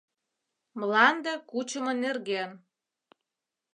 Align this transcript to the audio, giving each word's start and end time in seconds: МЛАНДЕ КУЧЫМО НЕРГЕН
МЛАНДЕ 0.79 1.33
КУЧЫМО 1.49 1.93
НЕРГЕН 2.01 2.51